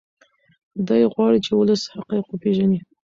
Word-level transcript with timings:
دی 0.87 1.01
غواړي 1.13 1.39
چې 1.45 1.51
ولس 1.53 1.81
حقایق 1.93 2.25
وپیژني. 2.27 2.79